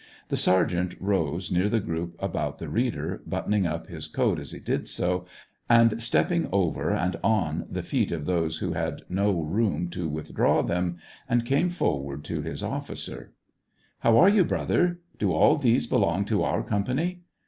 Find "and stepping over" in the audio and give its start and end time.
5.69-6.91